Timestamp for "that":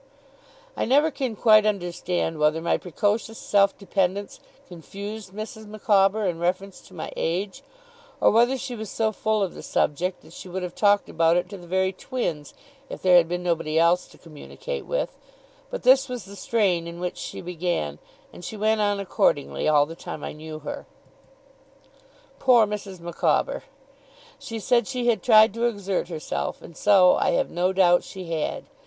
10.23-10.33